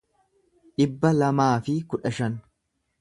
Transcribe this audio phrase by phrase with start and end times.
[0.81, 2.41] dhibba lamaa fi kudha shan